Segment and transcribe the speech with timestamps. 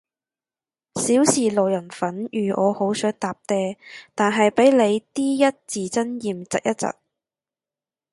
[0.99, 3.77] 少時路人粉如我好想搭嗲，
[4.15, 6.87] 但係被你啲一字真言疾一疾